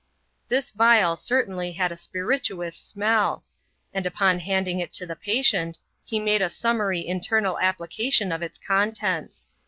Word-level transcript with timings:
This 0.49 0.71
vial 0.71 1.15
certainly 1.15 1.73
had 1.73 1.91
a 1.91 1.95
spirituous 1.95 2.75
smell; 2.75 3.43
and 3.93 4.03
upon 4.07 4.39
handing 4.39 4.79
it 4.79 4.91
to 4.93 5.05
the 5.05 5.15
patient, 5.15 5.77
he 6.03 6.19
made 6.19 6.41
a 6.41 6.49
summary 6.49 7.07
internal 7.07 7.59
application 7.59 8.31
of 8.31 8.41
ita 8.41 8.57
contents. 8.65 9.47